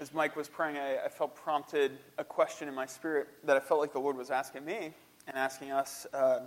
[0.00, 3.60] as Mike was praying, I, I, felt prompted a question in my spirit that I
[3.60, 4.94] felt like the Lord was asking me
[5.28, 6.40] and asking us uh,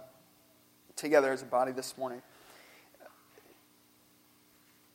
[0.96, 2.24] together as a body this morning.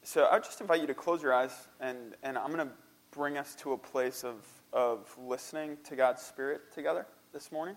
[0.02, 2.74] So I would just invite you to close your eyes, and, and I'm going to
[3.12, 7.76] bring us to a place of, of listening to God's Spirit together this morning.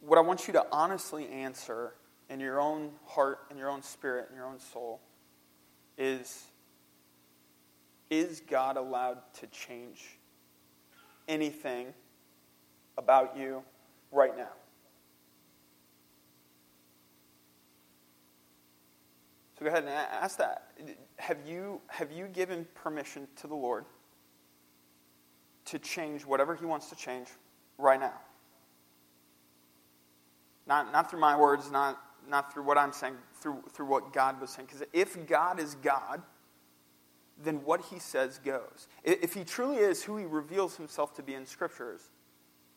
[0.00, 1.94] What I want you to honestly answer
[2.28, 5.00] in your own heart, in your own spirit, in your own soul
[5.96, 6.49] is
[8.10, 10.18] is God allowed to change
[11.28, 11.94] anything
[12.98, 13.62] about you
[14.10, 14.50] right now?
[19.58, 20.72] So go ahead and ask that.
[21.18, 23.84] Have you, have you given permission to the Lord
[25.66, 27.28] to change whatever He wants to change
[27.78, 28.14] right now?
[30.66, 34.40] Not, not through my words, not, not through what I'm saying, through, through what God
[34.40, 34.66] was saying.
[34.66, 36.22] Because if God is God,
[37.42, 38.88] then what he says goes.
[39.04, 42.10] If he truly is who he reveals himself to be in scriptures,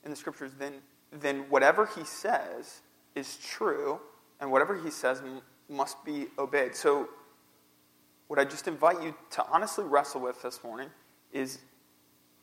[0.03, 0.75] in the scriptures, then,
[1.11, 2.81] then whatever he says
[3.15, 3.99] is true,
[4.39, 6.75] and whatever he says m- must be obeyed.
[6.75, 7.09] So,
[8.27, 10.89] what I just invite you to honestly wrestle with this morning
[11.31, 11.59] is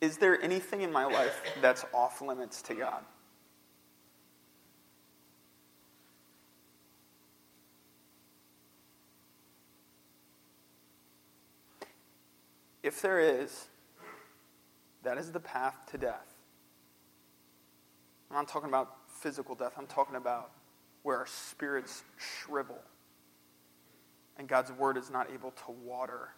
[0.00, 3.04] is there anything in my life that's off limits to God?
[12.82, 13.66] If there is,
[15.02, 16.26] that is the path to death.
[18.30, 20.52] I'm not talking about physical death, I'm talking about
[21.02, 22.78] where our spirits shrivel
[24.38, 26.30] and God's word is not able to water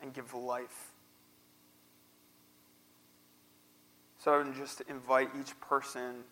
[0.00, 0.92] and give life.
[4.18, 6.22] So I would just invite each person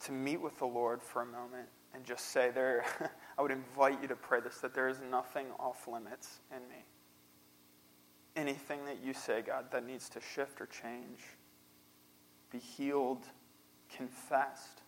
[0.00, 2.84] to meet with the Lord for a moment and just say there
[3.38, 6.84] I would invite you to pray this that there is nothing off limits in me
[8.38, 11.20] anything that you say, God, that needs to shift or change,
[12.52, 13.24] be healed,
[13.94, 14.82] confessed.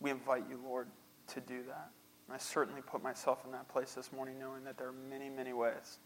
[0.00, 0.88] We invite you, Lord,
[1.28, 1.90] to do that.
[2.26, 5.30] And I certainly put myself in that place this morning knowing that there are many,
[5.30, 5.98] many ways,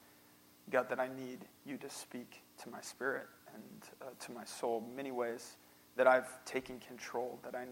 [0.70, 3.62] God, that I need you to speak to my spirit and
[4.02, 5.56] uh, to my soul, many ways
[5.96, 7.64] that I've taken control, that I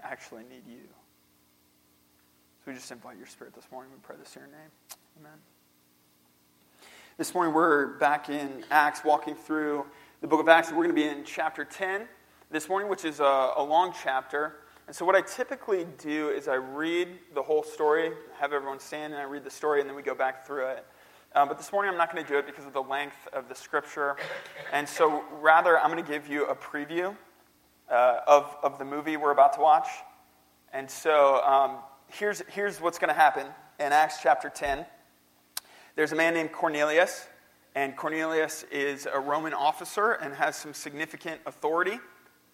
[0.02, 0.88] actually need you.
[2.58, 3.92] So we just invite your spirit this morning.
[3.92, 4.70] We pray this in your name.
[5.20, 5.38] Amen.
[7.18, 9.84] This morning we're back in Acts, walking through
[10.20, 12.06] the book of Acts, we're going to be in chapter 10
[12.48, 14.60] this morning, which is a, a long chapter.
[14.86, 19.14] And so, what I typically do is I read the whole story, have everyone stand,
[19.14, 20.86] and I read the story, and then we go back through it.
[21.34, 23.48] Uh, but this morning I'm not going to do it because of the length of
[23.48, 24.14] the scripture.
[24.72, 27.16] And so, rather, I'm going to give you a preview
[27.90, 29.88] uh, of, of the movie we're about to watch.
[30.72, 33.48] And so, um, here's, here's what's going to happen
[33.80, 34.86] in Acts chapter 10.
[35.98, 37.26] There's a man named Cornelius,
[37.74, 41.98] and Cornelius is a Roman officer and has some significant authority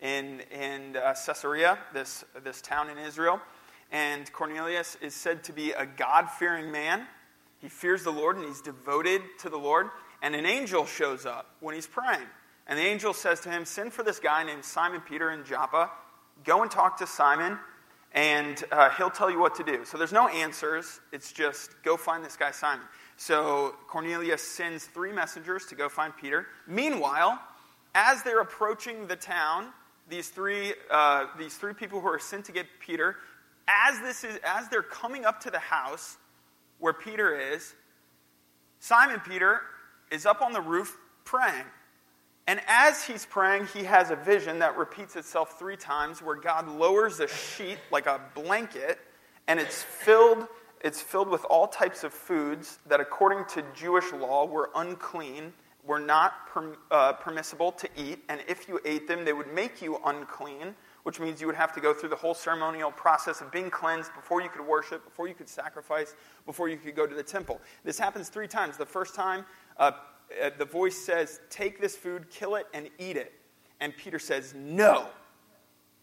[0.00, 3.42] in, in uh, Caesarea, this, this town in Israel.
[3.92, 7.06] And Cornelius is said to be a God fearing man.
[7.58, 9.88] He fears the Lord and he's devoted to the Lord.
[10.22, 12.24] And an angel shows up when he's praying.
[12.66, 15.90] And the angel says to him, Send for this guy named Simon Peter in Joppa.
[16.44, 17.58] Go and talk to Simon,
[18.14, 19.84] and uh, he'll tell you what to do.
[19.84, 21.00] So there's no answers.
[21.12, 22.86] It's just go find this guy, Simon.
[23.16, 26.46] So Cornelius sends three messengers to go find Peter.
[26.66, 27.40] Meanwhile,
[27.94, 29.68] as they're approaching the town,
[30.08, 33.16] these three, uh, these three people who are sent to get Peter,
[33.68, 36.16] as, this is, as they're coming up to the house
[36.78, 37.74] where Peter is,
[38.80, 39.60] Simon Peter
[40.10, 41.64] is up on the roof praying.
[42.46, 46.68] And as he's praying, he has a vision that repeats itself three times where God
[46.68, 48.98] lowers a sheet like a blanket
[49.46, 50.46] and it's filled
[50.84, 55.98] it's filled with all types of foods that, according to Jewish law, were unclean, were
[55.98, 59.98] not per, uh, permissible to eat, and if you ate them, they would make you
[60.04, 60.74] unclean,
[61.04, 64.12] which means you would have to go through the whole ceremonial process of being cleansed
[64.14, 67.62] before you could worship, before you could sacrifice, before you could go to the temple.
[67.82, 68.76] This happens three times.
[68.76, 69.46] The first time,
[69.78, 69.92] uh,
[70.42, 73.32] uh the voice says, Take this food, kill it, and eat it.
[73.80, 75.08] And Peter says, No.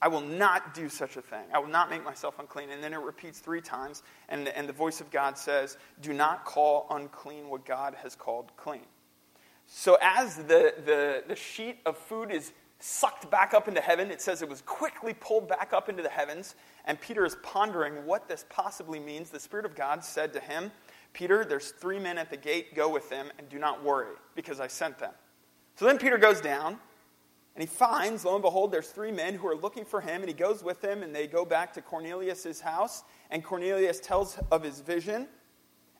[0.02, 1.44] I will not do such a thing.
[1.54, 2.72] I will not make myself unclean.
[2.72, 6.44] And then it repeats three times, and, and the voice of God says, Do not
[6.44, 8.86] call unclean what God has called clean.
[9.68, 14.22] So as the, the, the sheet of food is sucked back up into heaven, it
[14.22, 16.56] says it was quickly pulled back up into the heavens,
[16.86, 19.30] and Peter is pondering what this possibly means.
[19.30, 20.72] The Spirit of God said to him,
[21.14, 24.60] Peter, there's three men at the gate, go with them, and do not worry, because
[24.60, 25.14] I sent them.
[25.76, 26.80] So then Peter goes down
[27.56, 30.30] and he finds, lo and behold, there's three men who are looking for him, and
[30.30, 34.64] he goes with them, and they go back to Cornelius' house, and Cornelius tells of
[34.64, 35.28] his vision.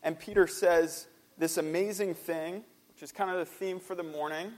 [0.02, 1.08] And Peter says
[1.38, 4.54] this amazing thing, which is kind of the theme for the morning.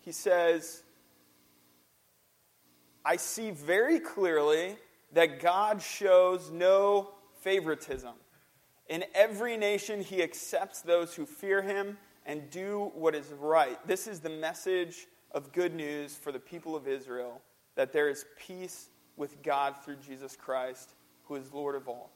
[0.00, 0.82] He says,
[3.04, 4.76] I see very clearly
[5.12, 7.10] that God shows no
[7.40, 8.14] favoritism.
[8.88, 11.96] In every nation, he accepts those who fear him
[12.26, 13.78] and do what is right.
[13.86, 17.40] This is the message of good news for the people of Israel
[17.76, 20.94] that there is peace with God through Jesus Christ,
[21.24, 22.10] who is Lord of all.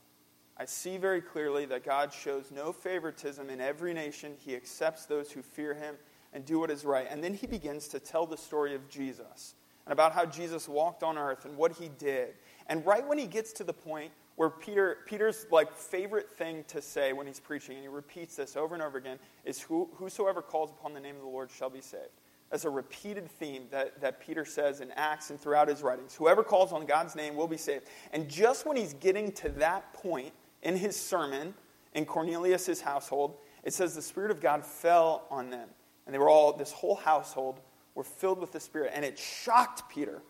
[0.56, 4.34] I see very clearly that God shows no favoritism in every nation.
[4.38, 5.96] He accepts those who fear him
[6.32, 7.06] and do what is right.
[7.08, 9.54] And then he begins to tell the story of Jesus
[9.86, 12.34] and about how Jesus walked on earth and what he did.
[12.66, 16.80] And right when he gets to the point where Peter, Peter's like favorite thing to
[16.80, 20.42] say when he's preaching, and he repeats this over and over again, is Who, whosoever
[20.42, 22.21] calls upon the name of the Lord shall be saved.
[22.52, 26.14] As a repeated theme that, that Peter says in Acts and throughout his writings.
[26.14, 27.86] Whoever calls on God's name will be saved.
[28.12, 30.32] And just when he's getting to that point
[30.62, 31.54] in his sermon
[31.94, 35.68] in Cornelius' household, it says the Spirit of God fell on them.
[36.06, 37.60] And they were all, this whole household
[37.94, 38.92] were filled with the Spirit.
[38.94, 40.22] And it shocked Peter.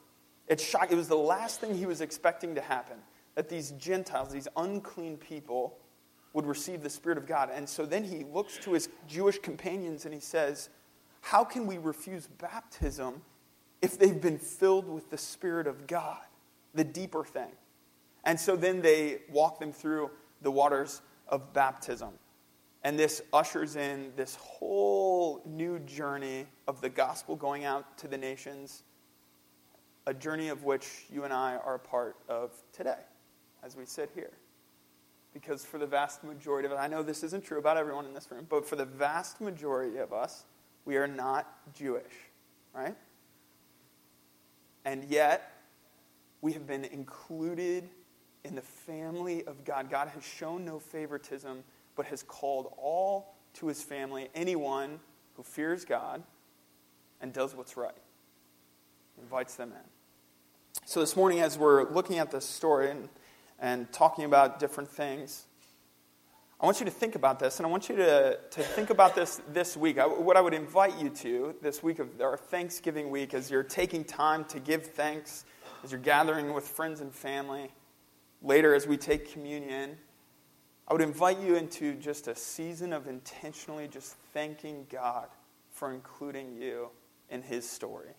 [0.47, 0.93] It shocked.
[0.93, 2.99] It was the last thing he was expecting to happen
[3.35, 5.79] that these Gentiles, these unclean people,
[6.35, 7.51] would receive the Spirit of God.
[7.53, 10.71] And so then he looks to his Jewish companions and he says,
[11.23, 13.23] How can we refuse baptism
[13.81, 16.19] if they've been filled with the Spirit of God?
[16.75, 17.51] The deeper thing.
[18.25, 20.11] And so then they walk them through
[20.43, 22.11] the waters of baptism.
[22.85, 28.19] And this ushers in this whole new journey of the gospel going out to the
[28.19, 28.83] nations,
[30.07, 32.99] a journey of which you and I are a part of today
[33.63, 34.33] as we sit here.
[35.33, 38.13] Because for the vast majority of us, I know this isn't true about everyone in
[38.13, 40.45] this room, but for the vast majority of us,
[40.85, 42.13] we are not Jewish,
[42.75, 42.97] right?
[44.85, 45.53] And yet,
[46.41, 47.89] we have been included
[48.45, 49.91] in the family of God.
[49.91, 51.63] God has shown no favoritism,
[51.95, 54.99] but has called all to his family, anyone
[55.35, 56.23] who fears God
[57.21, 57.93] and does what's right.
[59.21, 60.83] Invites them in.
[60.85, 63.09] So this morning, as we're looking at this story, and
[63.63, 65.47] and talking about different things.
[66.63, 69.17] I want you to think about this, and I want you to, to think about
[69.17, 69.99] this this week.
[69.99, 73.65] I, what I would invite you to this week of our Thanksgiving week, as you're
[73.65, 75.45] taking time to give thanks,
[75.83, 77.73] as you're gathering with friends and family,
[78.43, 79.97] later as we take communion,
[80.87, 85.27] I would invite you into just a season of intentionally just thanking God
[85.73, 86.91] for including you
[87.29, 88.15] in His story.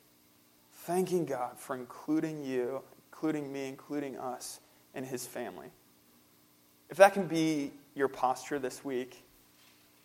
[0.74, 4.60] Thanking God for including you, including me, including us
[4.94, 5.68] and his family.
[6.90, 9.24] If that can be your posture this week,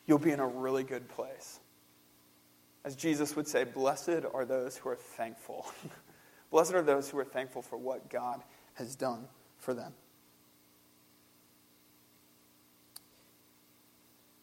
[0.07, 1.61] you'll be in a really good place.
[2.85, 5.67] As Jesus would say, blessed are those who are thankful.
[6.51, 8.43] blessed are those who are thankful for what God
[8.75, 9.27] has done
[9.59, 9.93] for them.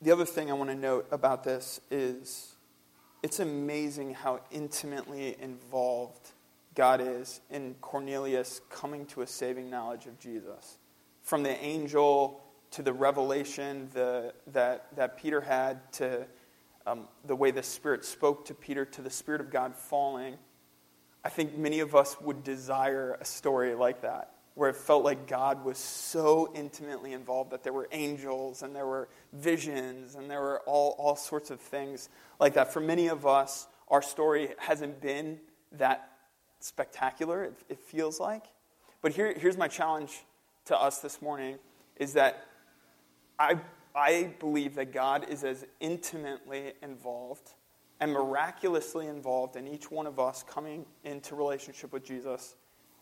[0.01, 2.55] The other thing I want to note about this is
[3.23, 6.29] it's amazing how intimately involved
[6.75, 10.77] God is in Cornelius coming to a saving knowledge of Jesus.
[11.23, 12.44] From the angel
[12.75, 16.25] to the revelation the, that, that Peter had to
[16.85, 20.35] um, the way the Spirit spoke to Peter to the Spirit of God falling,
[21.23, 25.25] I think many of us would desire a story like that, where it felt like
[25.25, 30.41] God was so intimately involved that there were angels and there were visions and there
[30.41, 32.09] were all, all sorts of things
[32.39, 32.73] like that.
[32.73, 35.39] For many of us, our story hasn't been
[35.71, 36.11] that
[36.59, 38.43] spectacular, it, it feels like.
[39.01, 40.25] But here, here's my challenge
[40.65, 41.57] to us this morning
[41.95, 42.45] is that
[43.39, 43.59] I,
[43.93, 47.53] I believe that God is as intimately involved
[47.99, 52.55] and miraculously involved in each one of us coming into relationship with Jesus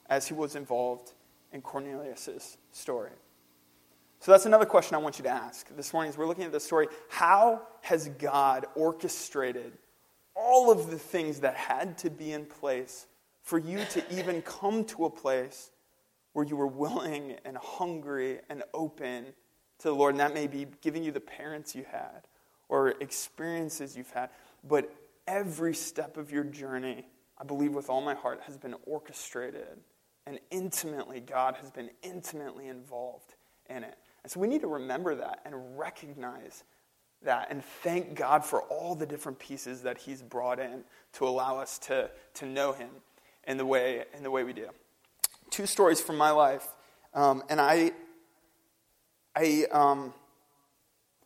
[0.09, 1.13] as he was involved
[1.51, 3.11] in Cornelius' story.
[4.19, 6.51] So that's another question I want you to ask this morning as we're looking at
[6.51, 6.87] this story.
[7.09, 9.73] How has God orchestrated
[10.35, 13.07] all of the things that had to be in place
[13.41, 15.71] for you to even come to a place
[16.31, 19.33] where you were willing and hungry and open
[19.83, 20.13] to the Lord.
[20.13, 22.27] And that may be giving you the parents you had
[22.67, 24.29] or experiences you've had.
[24.63, 24.93] But
[25.27, 27.05] every step of your journey,
[27.37, 29.79] I believe with all my heart, has been orchestrated.
[30.25, 33.35] And intimately, God has been intimately involved
[33.69, 33.97] in it.
[34.23, 36.63] And so we need to remember that and recognize
[37.23, 41.57] that and thank God for all the different pieces that He's brought in to allow
[41.57, 42.89] us to, to know Him
[43.47, 44.69] in the way, in the way we do.
[45.49, 46.67] Two stories from my life,
[47.13, 47.91] um, and I,
[49.35, 50.13] I um,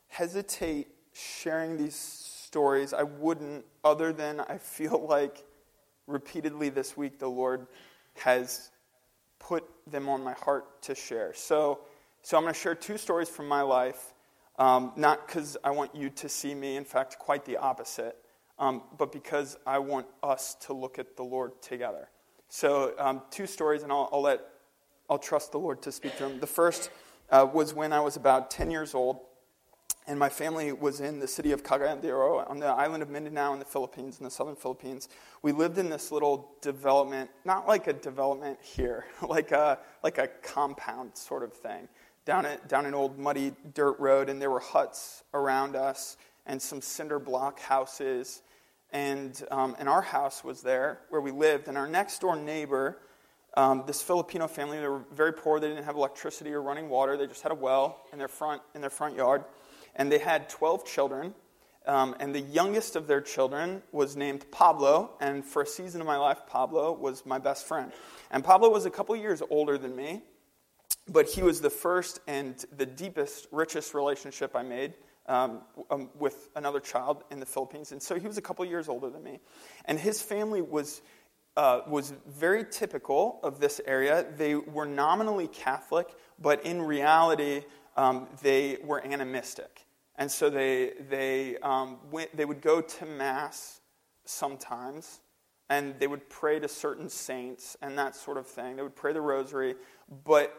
[0.08, 2.94] hesitate sharing these stories.
[2.94, 5.44] I wouldn't, other than I feel like
[6.06, 7.66] repeatedly this week the Lord
[8.16, 8.70] has
[9.38, 11.32] put them on my heart to share.
[11.34, 11.80] So,
[12.22, 14.14] so I'm going to share two stories from my life.
[14.58, 18.16] Um, not because I want you to see me, in fact, quite the opposite,
[18.58, 22.08] um, but because I want us to look at the Lord together.
[22.48, 24.40] So, um, two stories, and I'll, I'll, let,
[25.08, 26.40] I'll trust the Lord to speak to them.
[26.40, 26.90] The first
[27.30, 29.20] uh, was when I was about 10 years old,
[30.06, 33.10] and my family was in the city of Cagayan de Oro on the island of
[33.10, 35.08] Mindanao in the Philippines, in the southern Philippines.
[35.42, 40.28] We lived in this little development, not like a development here, like a, like a
[40.42, 41.88] compound sort of thing,
[42.24, 46.16] down, a, down an old muddy dirt road, and there were huts around us
[46.46, 48.42] and some cinder block houses.
[48.90, 52.96] And, um, and our house was there where we lived, and our next door neighbor
[53.58, 55.58] um, this Filipino family, they were very poor.
[55.58, 57.16] They didn't have electricity or running water.
[57.16, 59.44] They just had a well in their front, in their front yard.
[59.96, 61.34] And they had 12 children.
[61.84, 65.10] Um, and the youngest of their children was named Pablo.
[65.20, 67.90] And for a season of my life, Pablo was my best friend.
[68.30, 70.22] And Pablo was a couple years older than me.
[71.08, 74.94] But he was the first and the deepest, richest relationship I made
[75.26, 77.90] um, um, with another child in the Philippines.
[77.90, 79.40] And so he was a couple years older than me.
[79.84, 81.02] And his family was
[81.58, 84.24] uh, was very typical of this area.
[84.36, 87.64] They were nominally Catholic, but in reality,
[87.96, 89.84] um, they were animistic.
[90.14, 93.80] And so they, they, um, went, they would go to Mass
[94.24, 95.20] sometimes,
[95.68, 98.76] and they would pray to certain saints and that sort of thing.
[98.76, 99.74] They would pray the rosary,
[100.24, 100.56] but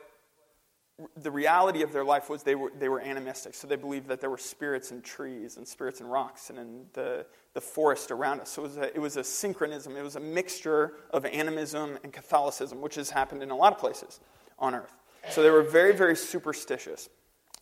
[1.18, 3.54] the reality of their life was they were, they were animistic.
[3.54, 6.86] So they believed that there were spirits in trees and spirits in rocks and in
[6.94, 8.50] the, the forest around us.
[8.50, 12.12] So it was, a, it was a synchronism, it was a mixture of animism and
[12.12, 14.20] Catholicism, which has happened in a lot of places
[14.58, 14.94] on earth.
[15.30, 17.10] So they were very, very superstitious,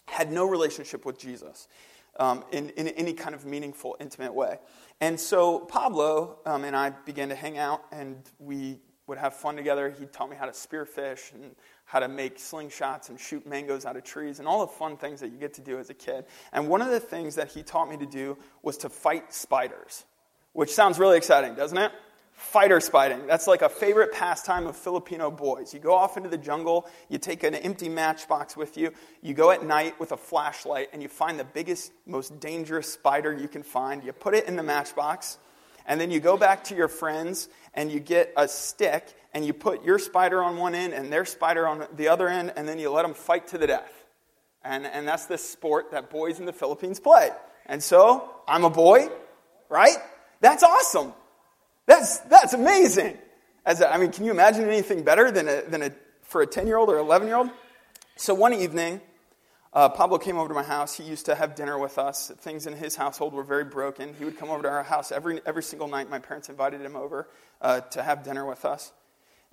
[0.08, 1.68] had no relationship with Jesus
[2.20, 4.60] um, in, in any kind of meaningful, intimate way.
[5.02, 9.56] And so Pablo um, and I began to hang out, and we would have fun
[9.56, 9.94] together.
[9.98, 11.56] He taught me how to spearfish and
[11.88, 15.22] how to make slingshots and shoot mangoes out of trees and all the fun things
[15.22, 16.26] that you get to do as a kid.
[16.52, 20.04] And one of the things that he taught me to do was to fight spiders,
[20.52, 21.94] which sounds really exciting, doesn't it?
[22.34, 23.26] Fighter spiting.
[23.26, 25.74] That's like a favorite pastime of Filipino boys.
[25.74, 28.92] You go off into the jungle, you take an empty matchbox with you,
[29.22, 33.34] you go at night with a flashlight, and you find the biggest, most dangerous spider
[33.34, 34.04] you can find.
[34.04, 35.38] You put it in the matchbox,
[35.88, 39.54] and then you go back to your friends and you get a stick and you
[39.54, 42.80] put your spider on one end and their spider on the other end, and then
[42.80, 43.92] you let them fight to the death.
[44.64, 47.30] And, and that's the sport that boys in the Philippines play.
[47.66, 49.10] And so, I'm a boy,
[49.70, 49.96] right?
[50.42, 51.14] That's awesome.
[51.86, 53.18] That's, that's amazing.
[53.66, 55.92] As a, I mean, can you imagine anything better than, a, than a,
[56.24, 57.50] for a 10 year old or 11 year old?
[58.16, 59.02] So, one evening,
[59.74, 60.96] uh, Pablo came over to my house.
[60.96, 62.32] He used to have dinner with us.
[62.40, 64.14] Things in his household were very broken.
[64.18, 66.10] He would come over to our house every, every single night.
[66.10, 67.30] My parents invited him over
[67.62, 68.94] uh, to have dinner with us.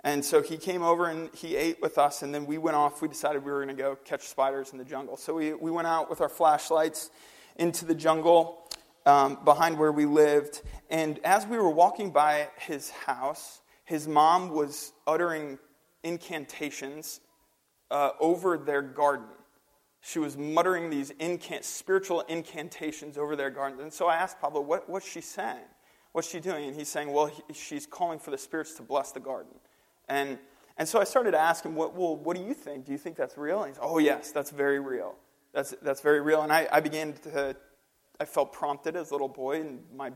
[0.03, 3.01] And so he came over and he ate with us, and then we went off.
[3.01, 5.17] We decided we were going to go catch spiders in the jungle.
[5.17, 7.09] So we, we went out with our flashlights
[7.55, 8.69] into the jungle
[9.05, 10.61] um, behind where we lived.
[10.89, 15.57] And as we were walking by his house, his mom was uttering
[16.03, 17.19] incantations
[17.89, 19.27] uh, over their garden
[20.07, 23.81] she was muttering these incant- spiritual incantations over their garden.
[23.81, 25.65] And so I asked Pablo, what, what's she saying?
[26.11, 26.65] What's she doing?
[26.65, 29.53] And he's saying, well, he, she's calling for the spirits to bless the garden.
[30.07, 30.37] And,
[30.77, 32.85] and so I started to ask him, what, well, what do you think?
[32.85, 33.63] Do you think that's real?
[33.63, 35.15] And he's, oh, yes, that's very real.
[35.53, 36.43] That's, that's very real.
[36.43, 37.55] And I, I began to,
[38.19, 40.11] I felt prompted as a little boy in my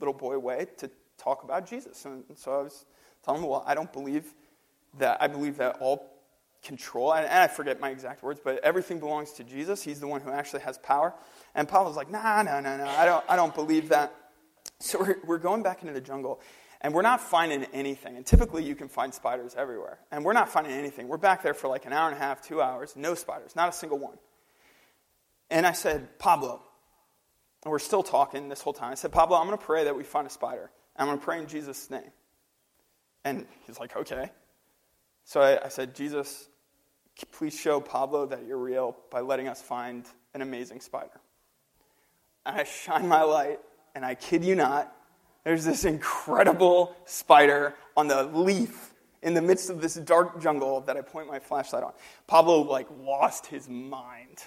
[0.00, 2.04] little boy way to talk about Jesus.
[2.04, 2.84] And, and so I was
[3.24, 4.34] telling him, well, I don't believe
[4.98, 5.16] that.
[5.22, 6.19] I believe that all
[6.62, 7.14] control.
[7.14, 9.82] And, I forget my exact words, but everything belongs to Jesus.
[9.82, 11.14] He's the one who actually has power.
[11.54, 14.14] And Paul's like, nah, no, no, no, I don't, I don't believe that.
[14.82, 16.40] So we're, we're going back into the jungle,
[16.80, 18.16] and we're not finding anything.
[18.16, 19.98] And typically you can find spiders everywhere.
[20.10, 21.06] And we're not finding anything.
[21.06, 23.68] We're back there for like an hour and a half, two hours, no spiders, not
[23.68, 24.16] a single one.
[25.50, 26.62] And I said, Pablo,
[27.62, 28.92] and we're still talking this whole time.
[28.92, 30.70] I said, Pablo, I'm going to pray that we find a spider.
[30.96, 32.10] I'm going to pray in Jesus' name.
[33.24, 34.30] And he's like, okay.
[35.24, 36.48] So I, I said, Jesus,
[37.32, 41.20] please show Pablo that you're real by letting us find an amazing spider.
[42.46, 43.60] And I shine my light,
[43.94, 44.94] and I kid you not,
[45.44, 50.96] there's this incredible spider on the leaf in the midst of this dark jungle that
[50.96, 51.92] I point my flashlight on.
[52.26, 54.38] Pablo, like, lost his mind.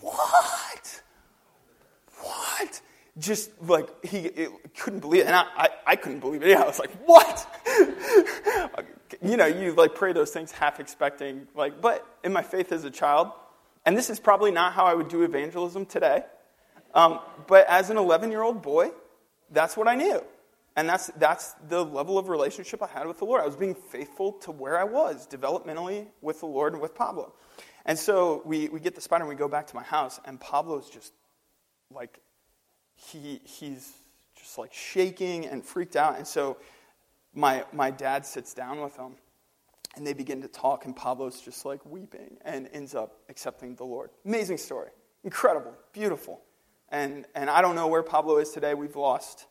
[0.00, 1.02] What?
[2.20, 2.80] What?
[3.18, 5.26] Just like he it, couldn't believe it.
[5.26, 6.48] And I, I, I couldn't believe it.
[6.48, 7.46] Yeah, I was like, what?
[9.22, 12.84] you know, you like pray those things half expecting, like, but in my faith as
[12.84, 13.30] a child,
[13.84, 16.24] and this is probably not how I would do evangelism today,
[16.94, 18.90] um, but as an 11 year old boy,
[19.50, 20.22] that's what I knew.
[20.74, 23.42] And that's, that's the level of relationship I had with the Lord.
[23.42, 27.34] I was being faithful to where I was developmentally with the Lord and with Pablo.
[27.84, 30.40] And so we, we get the spider and we go back to my house, and
[30.40, 31.12] Pablo's just
[31.90, 32.20] like,
[33.10, 33.92] he, he's
[34.36, 36.16] just like shaking and freaked out.
[36.16, 36.56] And so
[37.34, 39.14] my, my dad sits down with him,
[39.96, 43.84] and they begin to talk, and Pablo's just like weeping and ends up accepting the
[43.84, 44.10] Lord.
[44.24, 44.88] Amazing story.
[45.24, 45.74] Incredible.
[45.92, 46.40] Beautiful.
[46.88, 48.74] And, and I don't know where Pablo is today.
[48.74, 49.46] We've lost,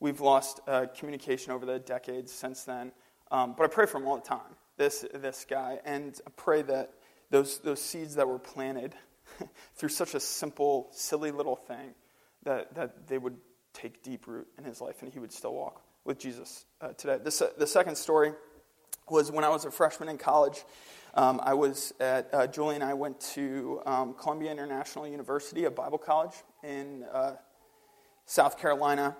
[0.00, 2.92] we've lost uh, communication over the decades since then.
[3.30, 5.78] Um, but I pray for him all the time, this, this guy.
[5.84, 6.92] And I pray that
[7.30, 8.94] those, those seeds that were planted
[9.76, 11.94] through such a simple, silly little thing,
[12.44, 13.36] that, that they would
[13.72, 17.14] take deep root in his life and he would still walk with Jesus uh, today.
[17.14, 18.32] Uh, the second story
[19.08, 20.64] was when I was a freshman in college.
[21.14, 25.70] Um, I was at, uh, Julie and I went to um, Columbia International University, a
[25.70, 27.34] Bible college in uh,
[28.26, 29.16] South Carolina.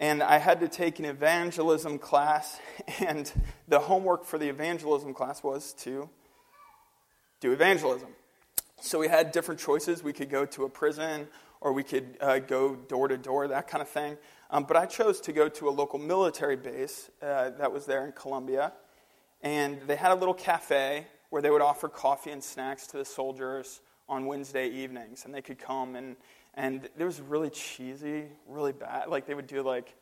[0.00, 2.58] And I had to take an evangelism class,
[3.00, 3.30] and
[3.66, 6.08] the homework for the evangelism class was to
[7.40, 8.08] do evangelism.
[8.80, 10.02] So we had different choices.
[10.04, 11.26] We could go to a prison,
[11.60, 14.16] or we could uh, go door to door, that kind of thing.
[14.50, 18.06] Um, but I chose to go to a local military base uh, that was there
[18.06, 18.72] in Columbia.
[19.42, 23.04] And they had a little cafe where they would offer coffee and snacks to the
[23.04, 25.24] soldiers on Wednesday evenings.
[25.24, 26.16] And they could come and,
[26.54, 29.08] and it was really cheesy, really bad.
[29.08, 29.94] Like they would do like,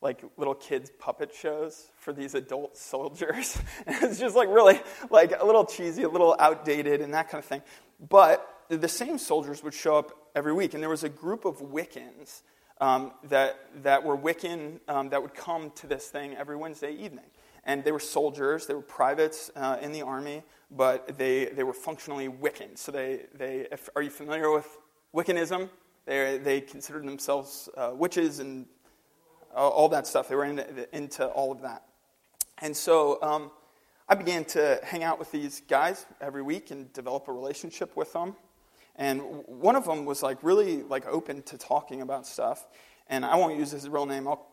[0.00, 3.58] like little kids puppet shows for these adult soldiers.
[3.86, 4.80] it's just like really
[5.10, 7.62] like a little cheesy, a little outdated and that kind of thing.
[8.08, 10.74] But the same soldiers would show up every week.
[10.74, 12.42] And there was a group of Wiccans
[12.80, 17.26] um, that, that were Wiccan um, that would come to this thing every Wednesday evening.
[17.64, 21.72] And they were soldiers, they were privates uh, in the army, but they, they were
[21.72, 22.76] functionally Wiccan.
[22.76, 24.66] So they, they if, are you familiar with
[25.14, 25.70] Wiccanism?
[26.06, 28.66] They, they considered themselves uh, witches and
[29.54, 30.28] all that stuff.
[30.28, 31.84] They were into, into all of that.
[32.58, 33.50] And so um,
[34.08, 38.12] I began to hang out with these guys every week and develop a relationship with
[38.12, 38.34] them.
[38.96, 42.66] And one of them was like really like open to talking about stuff.
[43.08, 44.28] And I won't use his real name.
[44.28, 44.46] I'll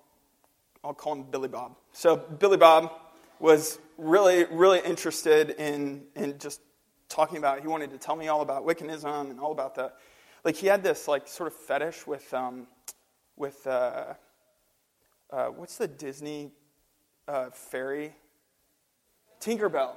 [0.84, 1.76] I'll call him Billy Bob.
[1.92, 2.92] So Billy Bob
[3.40, 6.62] was really, really interested in, in just
[7.10, 9.92] talking about, he wanted to tell me all about Wiccanism and all about the,
[10.44, 12.68] like he had this like sort of fetish with, um,
[13.36, 14.14] with uh,
[15.32, 16.52] uh, what's the Disney
[17.28, 18.16] uh, fairy?
[19.42, 19.96] Tinkerbell.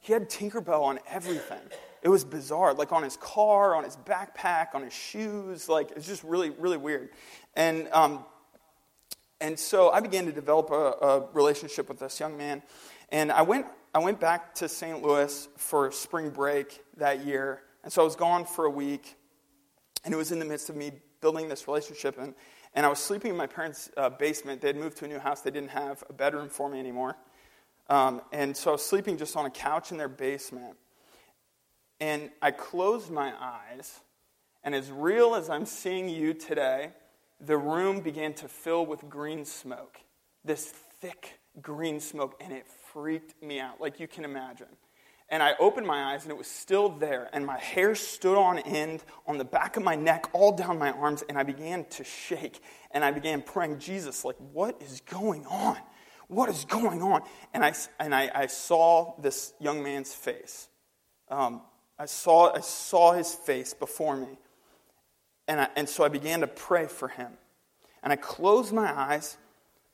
[0.00, 1.60] He had Tinkerbell on everything.
[2.02, 5.68] It was bizarre, like on his car, on his backpack, on his shoes.
[5.68, 7.10] Like it's just really, really weird.
[7.54, 8.24] And um,
[9.42, 12.62] and so I began to develop a, a, relationship with this young man.
[13.10, 15.02] And I went, I went back to St.
[15.02, 17.62] Louis for spring break that year.
[17.82, 19.16] And so I was gone for a week.
[20.04, 22.18] And it was in the midst of me building this relationship.
[22.20, 22.34] And,
[22.74, 24.60] and I was sleeping in my parents' uh, basement.
[24.60, 27.16] They had moved to a new house, they didn't have a bedroom for me anymore.
[27.88, 30.76] Um, and so I was sleeping just on a couch in their basement.
[32.02, 34.00] And I closed my eyes.
[34.64, 36.90] And as real as I'm seeing you today,
[37.40, 39.98] the room began to fill with green smoke,
[40.44, 44.66] this thick green smoke, and it freaked me out, like you can imagine.
[45.28, 48.58] And I opened my eyes, and it was still there, and my hair stood on
[48.58, 52.02] end on the back of my neck, all down my arms, and I began to
[52.02, 52.60] shake,
[52.90, 55.76] and I began praying, Jesus, like, what is going on?
[56.26, 57.22] What is going on?
[57.54, 60.66] And I, and I, I saw this young man's face.
[61.28, 61.62] Um,
[61.98, 64.38] I, saw, I saw his face before me.
[65.48, 67.32] And, I, and so I began to pray for him.
[68.02, 69.36] And I closed my eyes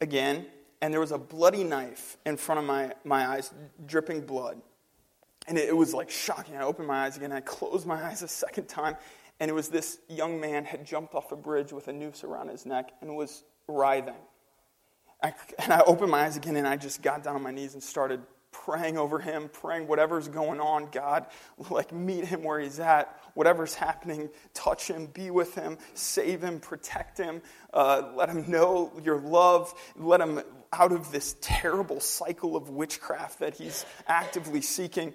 [0.01, 0.47] again,
[0.81, 3.53] and there was a bloody knife in front of my, my eyes,
[3.87, 4.61] dripping blood.
[5.47, 6.57] And it, it was like shocking.
[6.57, 8.97] I opened my eyes again, I closed my eyes a second time,
[9.41, 12.49] and it was this young man had jumped off a bridge with a noose around
[12.49, 14.15] his neck and was writhing.
[15.23, 17.75] I, and I opened my eyes again, and I just got down on my knees
[17.75, 21.27] and started praying over him, praying whatever's going on, God,
[21.71, 26.61] like meet him where he's at, whatever's happening, touch him, be with him, save him,
[26.61, 30.41] protect him, uh, let him know your love, let him
[30.73, 35.13] out of this terrible cycle of witchcraft that he's actively seeking.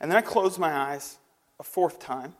[0.00, 1.18] And then I closed my eyes
[1.58, 2.34] a fourth time,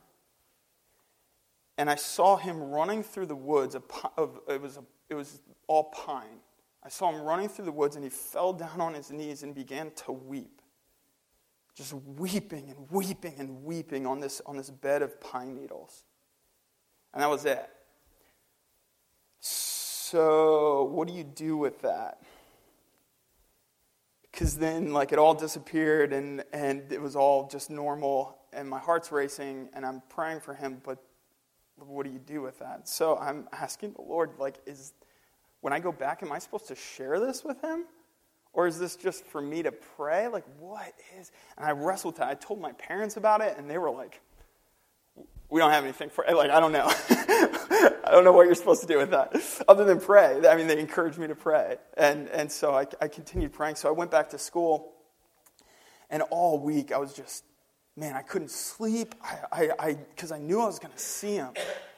[1.78, 3.74] and I saw him running through the woods.
[4.16, 6.41] Of, it, was a, it was all pine
[6.84, 9.54] I saw him running through the woods and he fell down on his knees and
[9.54, 10.60] began to weep.
[11.74, 16.04] Just weeping and weeping and weeping on this, on this bed of pine needles.
[17.14, 17.68] And that was it.
[19.40, 22.20] So, what do you do with that?
[24.30, 28.78] Because then, like, it all disappeared and, and it was all just normal, and my
[28.78, 31.02] heart's racing, and I'm praying for him, but
[31.76, 32.88] what do you do with that?
[32.88, 34.92] So, I'm asking the Lord, like, is
[35.62, 37.84] when I go back, am I supposed to share this with him?
[38.52, 40.28] Or is this just for me to pray?
[40.28, 41.32] Like, what is?
[41.56, 42.28] And I wrestled with that.
[42.28, 44.20] I told my parents about it, and they were like,
[45.48, 46.34] we don't have anything for it.
[46.34, 46.86] like I don't know.
[48.04, 49.34] I don't know what you're supposed to do with that
[49.68, 50.40] other than pray.
[50.48, 53.76] I mean, they encouraged me to pray, and and so I, I continued praying.
[53.76, 54.94] So I went back to school,
[56.10, 57.44] and all week I was just,
[57.96, 59.14] man, I couldn't sleep.
[59.52, 61.52] I I because I, I knew I was going to see him,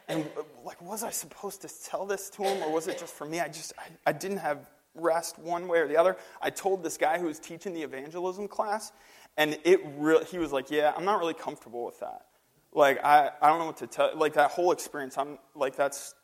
[0.08, 0.28] and
[0.64, 3.40] like, was I supposed to tell this to him, or was it just for me?
[3.40, 6.16] I just I, I didn't have rest one way or the other.
[6.40, 8.92] I told this guy who was teaching the evangelism class,
[9.36, 12.26] and it really he was like, yeah, I'm not really comfortable with that.
[12.74, 14.10] Like, I, I don't know what to tell.
[14.16, 16.14] Like, that whole experience, I'm like, that's,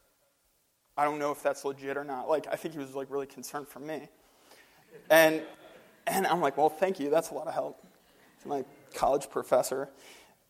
[0.96, 2.28] I don't know if that's legit or not.
[2.28, 4.08] Like, I think he was like really concerned for me.
[5.08, 5.42] And,
[6.08, 7.08] and I'm like, well, thank you.
[7.08, 7.86] That's a lot of help.
[8.36, 8.64] It's my
[8.94, 9.90] college professor.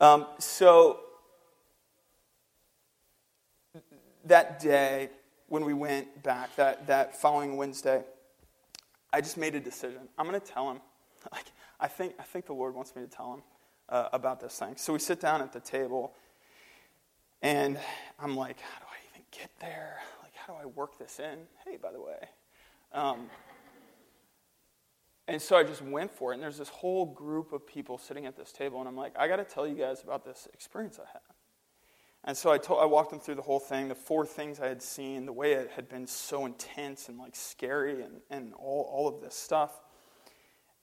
[0.01, 1.01] Um, so
[4.31, 5.11] that day,
[5.49, 8.03] when we went back, that, that following Wednesday,
[9.13, 10.09] I just made a decision.
[10.17, 10.81] I'm going to tell him.
[11.31, 13.43] Like, I think, I think the Lord wants me to tell him
[13.91, 14.77] uh, about this thing.
[14.77, 16.15] So we sit down at the table,
[17.43, 17.79] and
[18.19, 19.99] I'm like, how do I even get there?
[20.23, 21.41] Like, how do I work this in?
[21.67, 22.27] Hey, by the way.
[22.95, 23.29] Um,
[25.29, 28.25] and so I just went for it, and there's this whole group of people sitting
[28.25, 30.99] at this table, and I'm like, I got to tell you guys about this experience
[30.99, 31.21] I had.
[32.25, 34.69] And so I, told, I walked them through the whole thing, the four things I
[34.69, 38.89] had seen, the way it had been so intense and like scary, and, and all,
[38.93, 39.81] all of this stuff.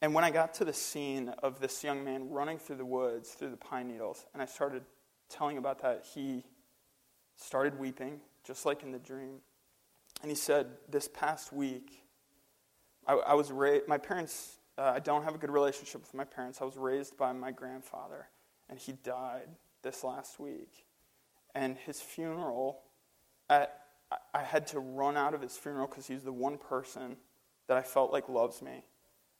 [0.02, 3.30] And when I got to the scene of this young man running through the woods,
[3.30, 4.84] through the pine needles, and I started
[5.30, 6.43] telling about that, he
[7.36, 9.39] started weeping, just like in the dream.
[10.21, 12.04] And he said, This past week,
[13.08, 16.23] I, I was raised, my parents, uh, I don't have a good relationship with my
[16.23, 16.62] parents.
[16.62, 18.28] I was raised by my grandfather,
[18.69, 19.50] and he died
[19.84, 20.87] this last week.
[21.58, 22.82] And his funeral,
[23.50, 23.80] at,
[24.34, 27.17] I had to run out of his funeral because he's the one person
[27.67, 28.84] that I felt like loves me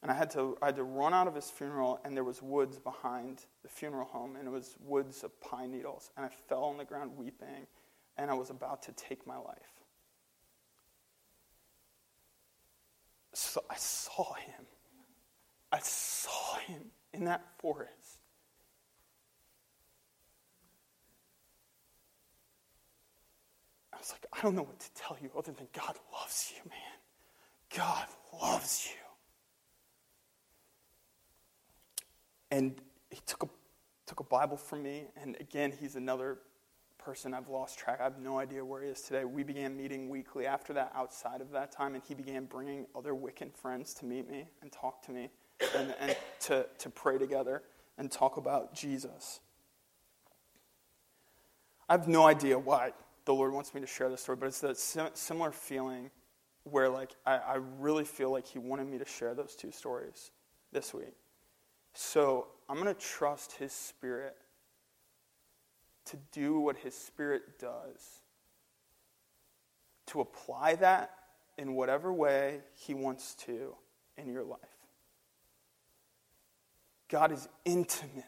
[0.02, 2.42] and I had to I had to run out of his funeral, and there was
[2.42, 6.12] woods behind the funeral home, and it was woods of pine needles.
[6.16, 7.68] And I fell on the ground weeping,
[8.18, 9.58] and I was about to take my life.
[13.34, 14.66] So I saw him.
[15.72, 18.17] I saw him in that forest.
[23.98, 26.62] I was like, I don't know what to tell you other than God loves you,
[26.70, 26.80] man.
[27.76, 28.06] God
[28.40, 28.96] loves you.
[32.52, 32.80] And
[33.10, 33.48] he took a,
[34.06, 36.38] took a Bible from me, and again, he's another
[37.00, 37.98] person I've lost track.
[38.00, 39.26] I have no idea where he is today.
[39.26, 43.14] We began meeting weekly after that, outside of that time, and he began bringing other
[43.14, 45.30] Wiccan friends to meet me and talk to me
[45.76, 47.64] and, and to, to pray together
[47.98, 49.40] and talk about Jesus.
[51.90, 52.92] I have no idea why
[53.28, 56.10] the Lord wants me to share this story, but it's that similar feeling
[56.63, 60.32] where, like, I, I really feel like He wanted me to share those two stories
[60.72, 61.13] this week.
[61.94, 64.38] So I'm going to trust His Spirit
[66.06, 68.22] to do what His Spirit does,
[70.08, 71.12] to apply that
[71.58, 73.76] in whatever way He wants to
[74.18, 74.60] in your life.
[77.10, 78.24] God is intimately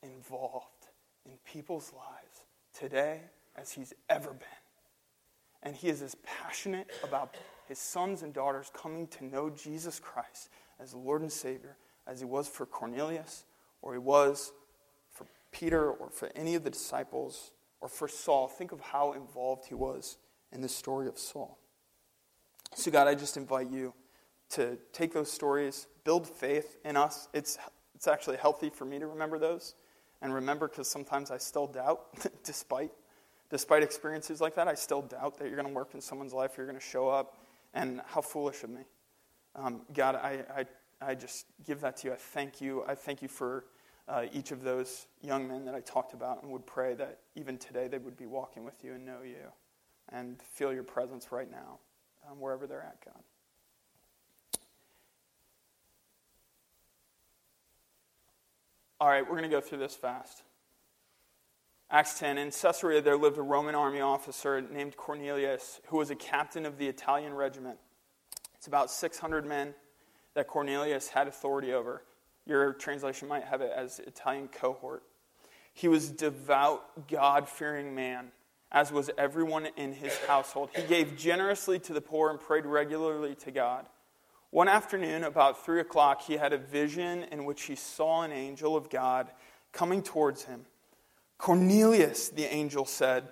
[0.00, 0.86] involved
[1.26, 3.22] in people's lives today
[3.58, 4.48] as He's ever been.
[5.62, 7.34] And He is as passionate about
[7.66, 11.76] His sons and daughters coming to know Jesus Christ as Lord and Savior
[12.08, 13.44] as he was for Cornelius,
[13.82, 14.52] or he was
[15.12, 18.48] for Peter, or for any of the disciples, or for Saul.
[18.48, 20.16] Think of how involved he was
[20.50, 21.58] in the story of Saul.
[22.74, 23.92] So, God, I just invite you
[24.50, 27.28] to take those stories, build faith in us.
[27.34, 27.58] It's,
[27.94, 29.74] it's actually healthy for me to remember those
[30.22, 32.06] and remember because sometimes I still doubt,
[32.44, 32.90] despite,
[33.50, 36.52] despite experiences like that, I still doubt that you're going to work in someone's life,
[36.56, 37.36] you're going to show up,
[37.74, 38.82] and how foolish of me.
[39.54, 40.66] Um, God, I, I
[41.00, 42.14] I just give that to you.
[42.14, 42.84] I thank you.
[42.86, 43.64] I thank you for
[44.08, 47.58] uh, each of those young men that I talked about and would pray that even
[47.58, 49.52] today they would be walking with you and know you
[50.10, 51.78] and feel your presence right now,
[52.28, 53.22] um, wherever they're at, God.
[59.00, 60.42] All right, we're going to go through this fast.
[61.90, 66.14] Acts 10 In Caesarea, there lived a Roman army officer named Cornelius, who was a
[66.14, 67.78] captain of the Italian regiment.
[68.56, 69.74] It's about 600 men
[70.34, 72.02] that Cornelius had authority over.
[72.44, 75.02] Your translation might have it as Italian cohort.
[75.72, 78.32] He was a devout, God fearing man,
[78.70, 80.68] as was everyone in his household.
[80.76, 83.86] He gave generously to the poor and prayed regularly to God.
[84.50, 88.76] One afternoon, about three o'clock, he had a vision in which he saw an angel
[88.76, 89.30] of God
[89.72, 90.66] coming towards him.
[91.38, 93.28] Cornelius, the angel said.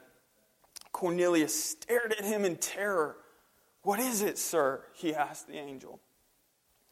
[0.93, 3.17] Cornelius stared at him in terror.
[3.83, 4.83] What is it, sir?
[4.95, 6.01] he asked the angel.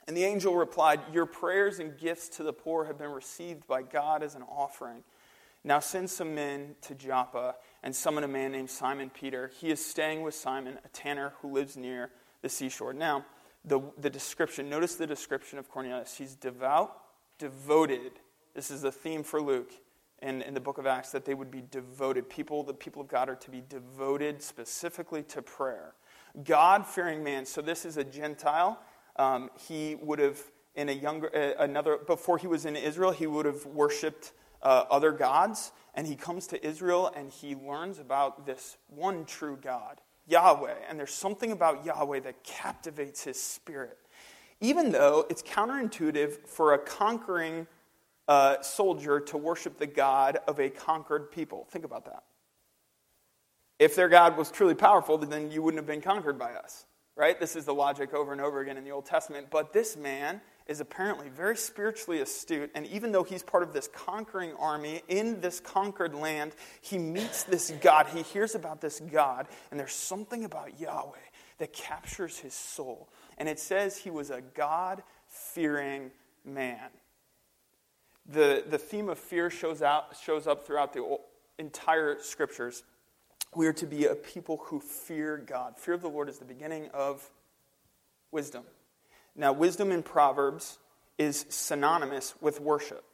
[0.07, 3.83] And the angel replied, Your prayers and gifts to the poor have been received by
[3.83, 5.03] God as an offering.
[5.62, 9.50] Now send some men to Joppa and summon a man named Simon Peter.
[9.59, 12.11] He is staying with Simon, a tanner who lives near
[12.42, 12.92] the seashore.
[12.92, 13.24] Now,
[13.64, 16.18] the, the description, notice the description of Cornelius.
[16.18, 16.94] He's devout,
[17.38, 18.12] devoted.
[18.55, 19.72] This is the theme for Luke
[20.24, 22.28] in, in the book of Acts, that they would be devoted.
[22.28, 25.94] People, the people of God are to be devoted specifically to prayer.
[26.42, 27.44] God fearing man.
[27.44, 28.80] So this is a Gentile.
[29.16, 30.40] Um, he would have,
[30.74, 34.32] in a younger, uh, another, before he was in Israel, he would have worshipped
[34.62, 35.72] uh, other gods.
[35.94, 40.74] And he comes to Israel and he learns about this one true God, Yahweh.
[40.88, 43.98] And there's something about Yahweh that captivates his spirit.
[44.60, 47.66] Even though it's counterintuitive for a conquering
[48.28, 51.66] uh, soldier to worship the God of a conquered people.
[51.70, 52.24] Think about that.
[53.78, 57.38] If their God was truly powerful, then you wouldn't have been conquered by us, right?
[57.38, 59.48] This is the logic over and over again in the Old Testament.
[59.50, 63.88] But this man is apparently very spiritually astute, and even though he's part of this
[63.88, 68.06] conquering army in this conquered land, he meets this God.
[68.06, 71.18] He hears about this God, and there's something about Yahweh
[71.58, 73.10] that captures his soul.
[73.37, 76.10] And it says he was a God fearing
[76.44, 76.88] man.
[78.26, 81.18] The, the theme of fear shows, out, shows up throughout the
[81.58, 82.82] entire scriptures.
[83.54, 85.78] We are to be a people who fear God.
[85.78, 87.30] Fear of the Lord is the beginning of
[88.30, 88.64] wisdom.
[89.37, 90.78] Now, wisdom in Proverbs
[91.18, 93.04] is synonymous with worship.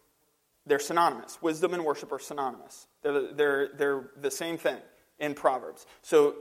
[0.66, 1.40] They're synonymous.
[1.42, 2.86] Wisdom and worship are synonymous.
[3.02, 4.78] They're, they're, they're the same thing
[5.18, 5.86] in Proverbs.
[6.02, 6.36] So,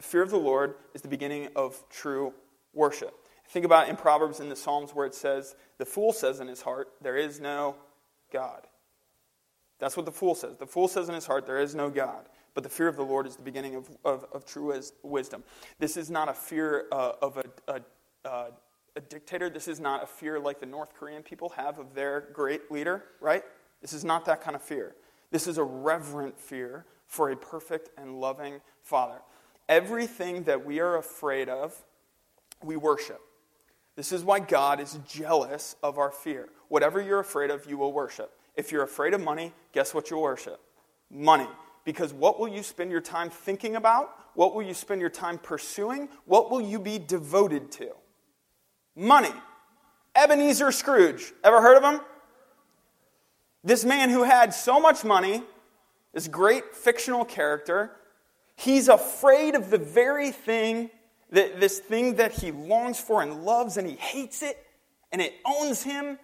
[0.00, 2.32] fear of the Lord is the beginning of true
[2.72, 3.14] worship.
[3.48, 6.62] Think about in Proverbs in the Psalms where it says, The fool says in his
[6.62, 7.76] heart, There is no
[8.34, 8.66] God.
[9.78, 10.56] That's what the fool says.
[10.56, 12.28] The fool says in his heart, There is no God.
[12.52, 15.42] But the fear of the Lord is the beginning of, of, of true wisdom.
[15.78, 18.50] This is not a fear uh, of a, a, uh,
[18.94, 19.50] a dictator.
[19.50, 23.04] This is not a fear like the North Korean people have of their great leader,
[23.20, 23.42] right?
[23.80, 24.94] This is not that kind of fear.
[25.32, 29.20] This is a reverent fear for a perfect and loving Father.
[29.68, 31.76] Everything that we are afraid of,
[32.62, 33.20] we worship.
[33.96, 36.48] This is why God is jealous of our fear.
[36.68, 38.32] Whatever you're afraid of, you will worship.
[38.56, 40.60] If you're afraid of money, guess what you'll worship?
[41.10, 41.48] Money.
[41.84, 44.10] Because what will you spend your time thinking about?
[44.34, 46.08] What will you spend your time pursuing?
[46.24, 47.90] What will you be devoted to?
[48.96, 49.32] Money.
[50.16, 51.32] Ebenezer Scrooge.
[51.42, 52.00] Ever heard of him?
[53.62, 55.42] This man who had so much money,
[56.12, 57.92] this great fictional character,
[58.56, 60.90] he's afraid of the very thing
[61.34, 64.58] this thing that he longs for and loves, and he hates it,
[65.12, 66.18] and it owns him,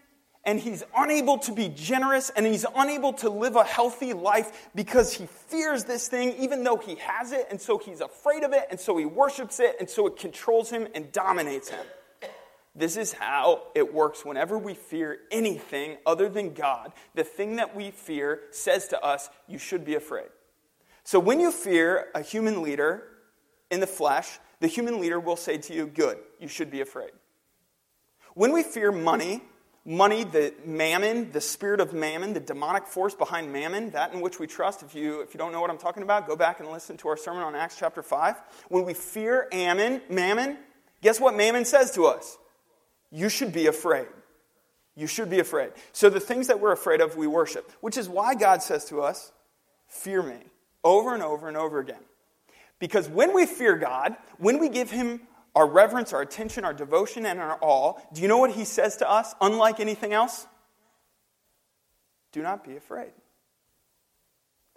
[0.44, 5.12] and he's unable to be generous, and he's unable to live a healthy life because
[5.12, 8.66] he fears this thing, even though he has it, and so he's afraid of it,
[8.70, 11.84] and so he worships it, and so it controls him and dominates him.
[12.74, 16.92] This is how it works whenever we fear anything other than God.
[17.14, 20.28] The thing that we fear says to us, You should be afraid.
[21.02, 23.02] So when you fear a human leader
[23.70, 27.10] in the flesh, the human leader will say to you, Good, you should be afraid.
[28.34, 29.42] When we fear money,
[29.84, 34.38] money, the mammon, the spirit of mammon, the demonic force behind mammon, that in which
[34.38, 36.70] we trust, if you, if you don't know what I'm talking about, go back and
[36.70, 38.36] listen to our sermon on Acts chapter 5.
[38.68, 40.58] When we fear ammon, mammon,
[41.02, 42.38] guess what mammon says to us?
[43.10, 44.06] You should be afraid.
[44.94, 45.70] You should be afraid.
[45.92, 49.00] So the things that we're afraid of, we worship, which is why God says to
[49.00, 49.32] us,
[49.88, 50.36] Fear me,
[50.84, 52.02] over and over and over again.
[52.80, 55.20] Because when we fear God, when we give Him
[55.54, 58.96] our reverence, our attention, our devotion, and our all, do you know what He says
[58.96, 60.46] to us, unlike anything else?
[62.32, 63.12] Do not be afraid.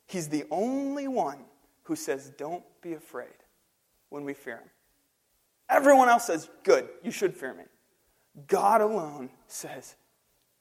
[0.05, 1.39] He's the only one
[1.83, 3.29] who says, Don't be afraid
[4.09, 4.69] when we fear Him.
[5.69, 7.63] Everyone else says, Good, you should fear me.
[8.47, 9.95] God alone says,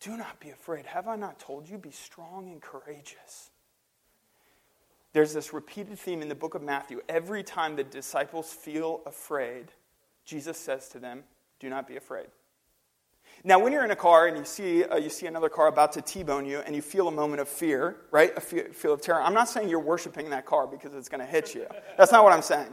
[0.00, 0.86] Do not be afraid.
[0.86, 1.76] Have I not told you?
[1.76, 3.50] Be strong and courageous.
[5.12, 7.02] There's this repeated theme in the book of Matthew.
[7.08, 9.66] Every time the disciples feel afraid,
[10.24, 11.24] Jesus says to them,
[11.60, 12.28] Do not be afraid.
[13.44, 15.92] Now, when you're in a car and you see, uh, you see another car about
[15.92, 18.32] to T bone you and you feel a moment of fear, right?
[18.36, 21.26] A feel of terror, I'm not saying you're worshiping that car because it's going to
[21.26, 21.66] hit you.
[21.98, 22.72] That's not what I'm saying.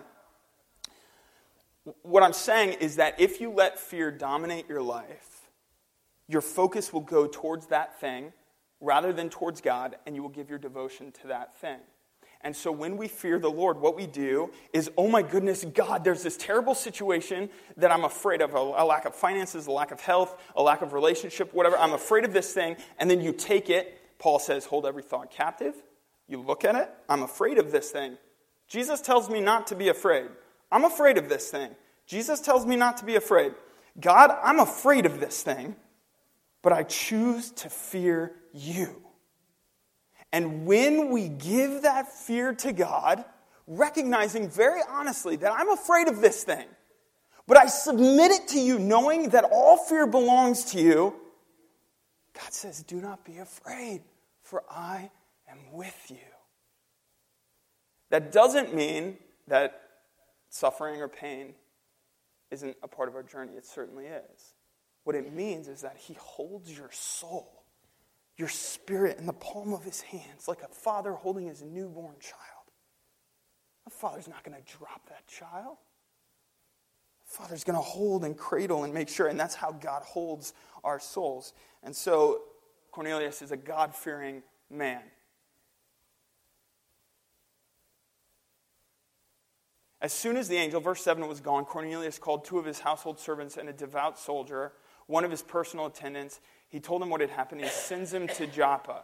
[2.04, 5.50] What I'm saying is that if you let fear dominate your life,
[6.28, 8.32] your focus will go towards that thing
[8.80, 11.80] rather than towards God, and you will give your devotion to that thing.
[12.42, 16.06] And so when we fear the Lord, what we do is, oh my goodness, God,
[16.06, 19.92] there's this terrible situation that I'm afraid of a, a, lack of finances, a lack
[19.92, 21.78] of health, a lack of relationship, whatever.
[21.78, 22.78] I'm afraid of this thing.
[22.98, 24.02] And then you take it.
[24.20, 25.76] Paul says, hold every thought captive.
[26.28, 26.90] You look at it.
[27.10, 28.18] I'm afraid of this thing.
[28.68, 30.28] Jesus tells me not to be afraid.
[30.72, 31.76] I'm afraid of this thing.
[32.06, 33.54] Jesus tells me not to be afraid.
[34.00, 35.76] God, I'm afraid of this thing,
[36.62, 39.09] but I choose to fear you.
[40.32, 43.24] And when we give that fear to God,
[43.68, 46.68] recognizing very honestly that I'm afraid of this thing,
[47.48, 51.16] but I submit it to you knowing that all fear belongs to you,
[52.34, 54.02] God says, Do not be afraid,
[54.44, 55.10] for I
[55.50, 56.18] am with you.
[58.12, 59.82] That doesn't mean that
[60.50, 61.54] suffering or pain
[62.52, 63.54] isn't a part of our journey.
[63.54, 64.54] It certainly is.
[65.04, 67.59] What it means is that He holds your soul,
[68.40, 72.72] your spirit, in the palm of His hands, like a father holding his newborn child.
[73.86, 75.76] A father's not going to drop that child.
[77.28, 80.54] A father's going to hold and cradle and make sure, and that's how God holds
[80.86, 81.52] our souls.
[81.84, 82.44] And so
[82.92, 85.02] Cornelius is a God fearing man.
[90.02, 93.20] As soon as the angel, verse 7, was gone, Cornelius called two of his household
[93.20, 94.72] servants and a devout soldier,
[95.08, 96.40] one of his personal attendants.
[96.70, 97.62] He told him what had happened.
[97.62, 99.04] He sends him to Joppa.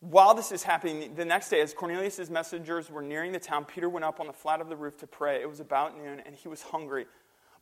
[0.00, 3.88] While this is happening, the next day, as Cornelius' messengers were nearing the town, Peter
[3.88, 5.42] went up on the flat of the roof to pray.
[5.42, 7.06] It was about noon, and he was hungry.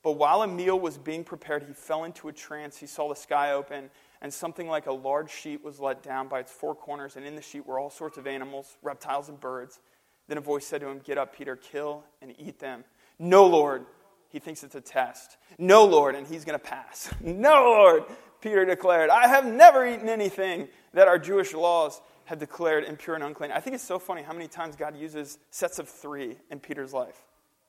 [0.02, 2.76] But while a meal was being prepared, he fell into a trance.
[2.76, 3.90] He saw the sky open,
[4.22, 7.34] and something like a large sheet was let down by its four corners, and in
[7.34, 9.80] the sheet were all sorts of animals, reptiles, and birds.
[10.28, 12.84] Then a voice said to him, Get up, Peter, kill and eat them.
[13.18, 13.86] No, Lord.
[14.28, 15.36] He thinks it's a test.
[15.58, 17.12] No, Lord, and he's going to pass.
[17.20, 18.04] No, Lord,
[18.40, 23.24] Peter declared, I have never eaten anything that our Jewish laws have declared impure and
[23.24, 23.50] unclean.
[23.52, 26.92] I think it's so funny how many times God uses sets of three in Peter's
[26.92, 27.16] life.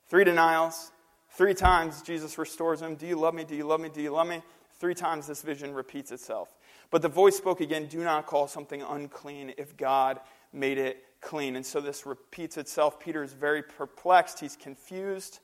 [0.10, 0.91] Three denials,
[1.32, 2.95] three times Jesus restores him.
[2.95, 3.45] Do you love me?
[3.45, 3.89] Do you love me?
[3.89, 4.41] Do you love me?
[4.80, 6.54] Three times this vision repeats itself.
[6.91, 10.19] But the voice spoke again do not call something unclean if God
[10.52, 11.56] made it clean.
[11.56, 13.00] And so this repeats itself.
[13.00, 15.39] Peter is very perplexed, he's confused.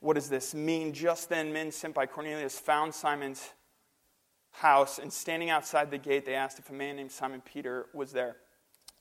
[0.00, 0.92] What does this mean?
[0.92, 3.50] Just then, men sent by Cornelius found Simon's
[4.52, 8.12] house, and standing outside the gate, they asked if a man named Simon Peter was
[8.12, 8.36] there.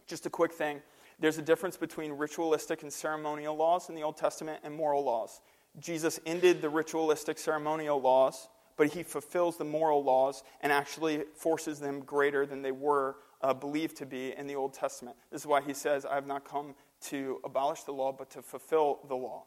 [0.08, 0.82] Just a quick thing
[1.20, 5.42] there's a difference between ritualistic and ceremonial laws in the Old Testament and moral laws.
[5.80, 11.80] Jesus ended the ritualistic ceremonial laws, but he fulfills the moral laws and actually forces
[11.80, 15.18] them greater than they were uh, believed to be in the Old Testament.
[15.32, 18.44] This is why he says, I have not come to abolish the law, but to
[18.44, 19.46] fulfill the law.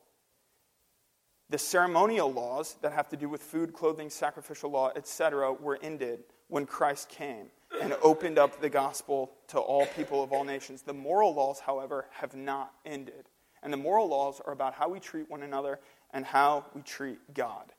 [1.50, 6.20] The ceremonial laws that have to do with food, clothing, sacrificial law, etc., were ended
[6.48, 7.46] when Christ came
[7.80, 10.82] and opened up the gospel to all people of all nations.
[10.82, 13.28] The moral laws, however, have not ended.
[13.62, 15.80] And the moral laws are about how we treat one another
[16.12, 17.72] and how we treat God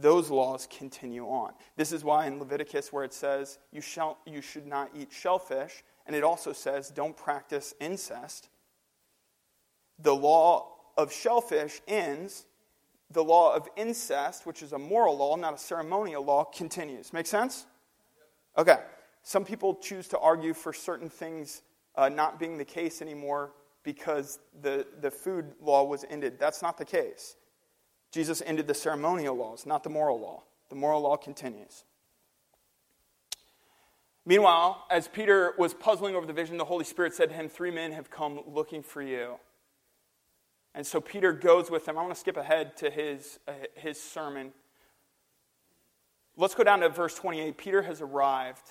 [0.00, 1.52] those laws continue on.
[1.76, 5.82] This is why in Leviticus, where it says you, shall, you should not eat shellfish,
[6.06, 8.48] and it also says don't practice incest,
[9.98, 12.46] the law of shellfish ends.
[13.10, 17.12] The law of incest, which is a moral law, not a ceremonial law, continues.
[17.12, 17.66] Make sense?
[18.56, 18.78] Okay.
[19.22, 21.62] Some people choose to argue for certain things
[21.96, 26.38] uh, not being the case anymore because the, the food law was ended.
[26.38, 27.36] That's not the case.
[28.10, 30.44] Jesus ended the ceremonial laws, not the moral law.
[30.68, 31.84] The moral law continues.
[34.24, 37.70] Meanwhile, as Peter was puzzling over the vision, the Holy Spirit said to him, Three
[37.70, 39.38] men have come looking for you.
[40.78, 41.98] And so Peter goes with them.
[41.98, 44.52] I want to skip ahead to his, uh, his sermon.
[46.36, 47.58] Let's go down to verse 28.
[47.58, 48.62] Peter has arrived.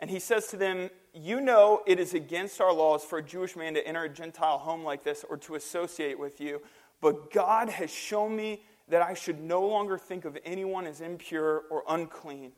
[0.00, 3.54] And he says to them, You know it is against our laws for a Jewish
[3.54, 6.62] man to enter a Gentile home like this or to associate with you.
[7.02, 11.64] But God has shown me that I should no longer think of anyone as impure
[11.68, 12.52] or unclean.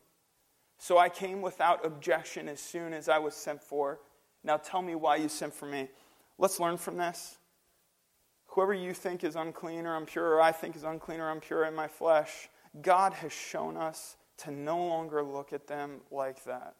[0.78, 3.98] So I came without objection as soon as I was sent for.
[4.44, 5.88] Now tell me why you sent for me.
[6.38, 7.38] Let's learn from this.
[8.52, 11.74] Whoever you think is unclean or impure, or I think is unclean or impure in
[11.74, 12.50] my flesh,
[12.82, 16.74] God has shown us to no longer look at them like that.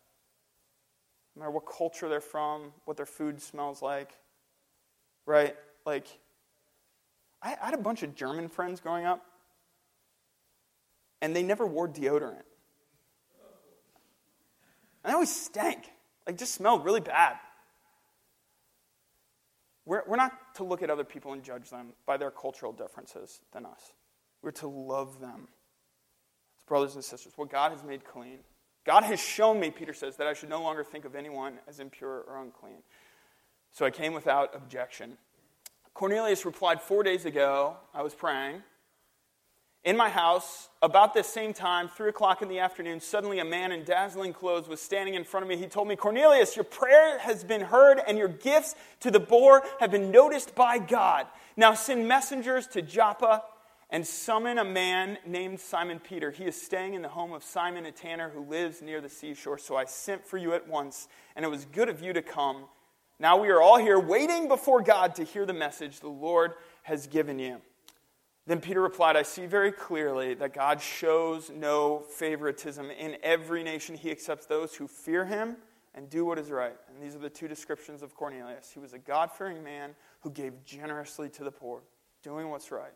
[1.34, 4.10] No matter what culture they're from, what their food smells like,
[5.24, 5.56] right?
[5.86, 6.08] Like,
[7.40, 9.24] I, had a bunch of German friends growing up,
[11.22, 12.42] and they never wore deodorant.
[15.04, 15.90] And they always stank,
[16.26, 17.38] like just smelled really bad.
[19.84, 23.40] We're, we're not to look at other people and judge them by their cultural differences
[23.52, 23.92] than us.
[24.42, 25.48] We're to love them
[26.56, 28.38] as brothers and sisters, what God has made clean.
[28.84, 31.78] God has shown me, Peter says, that I should no longer think of anyone as
[31.78, 32.82] impure or unclean.
[33.70, 35.16] So I came without objection.
[35.94, 38.62] Cornelius replied, Four days ago, I was praying.
[39.84, 43.72] In my house, about this same time, three o'clock in the afternoon, suddenly a man
[43.72, 45.56] in dazzling clothes was standing in front of me.
[45.56, 49.64] He told me, Cornelius, your prayer has been heard, and your gifts to the poor
[49.80, 51.26] have been noticed by God.
[51.56, 53.42] Now send messengers to Joppa
[53.90, 56.30] and summon a man named Simon Peter.
[56.30, 59.58] He is staying in the home of Simon a tanner who lives near the seashore.
[59.58, 62.66] So I sent for you at once, and it was good of you to come.
[63.18, 66.52] Now we are all here waiting before God to hear the message the Lord
[66.84, 67.60] has given you.
[68.46, 72.90] Then Peter replied, I see very clearly that God shows no favoritism.
[72.90, 75.56] In every nation, he accepts those who fear him
[75.94, 76.76] and do what is right.
[76.88, 78.70] And these are the two descriptions of Cornelius.
[78.72, 81.82] He was a God fearing man who gave generously to the poor,
[82.22, 82.92] doing what's right.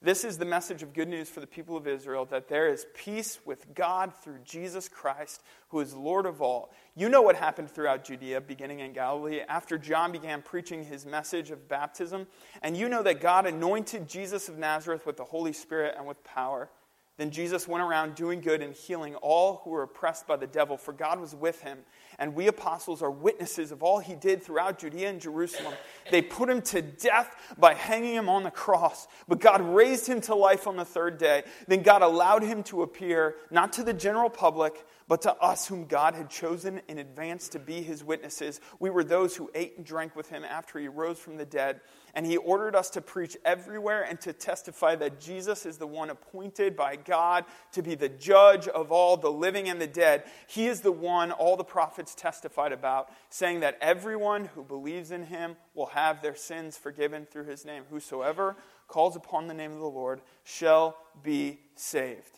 [0.00, 2.86] This is the message of good news for the people of Israel that there is
[2.94, 6.70] peace with God through Jesus Christ, who is Lord of all.
[6.94, 11.50] You know what happened throughout Judea, beginning in Galilee, after John began preaching his message
[11.50, 12.28] of baptism.
[12.62, 16.22] And you know that God anointed Jesus of Nazareth with the Holy Spirit and with
[16.22, 16.70] power.
[17.16, 20.76] Then Jesus went around doing good and healing all who were oppressed by the devil,
[20.76, 21.78] for God was with him
[22.18, 25.74] and we apostles are witnesses of all he did throughout Judea and Jerusalem.
[26.10, 30.20] They put him to death by hanging him on the cross, but God raised him
[30.22, 31.44] to life on the third day.
[31.68, 35.86] Then God allowed him to appear, not to the general public, but to us whom
[35.86, 38.60] God had chosen in advance to be his witnesses.
[38.78, 41.80] We were those who ate and drank with him after he rose from the dead.
[42.14, 46.10] And he ordered us to preach everywhere and to testify that Jesus is the one
[46.10, 50.24] appointed by God to be the judge of all the living and the dead.
[50.46, 55.24] He is the one all the prophets testified about, saying that everyone who believes in
[55.24, 57.84] him will have their sins forgiven through his name.
[57.90, 58.56] Whosoever
[58.88, 62.37] calls upon the name of the Lord shall be saved.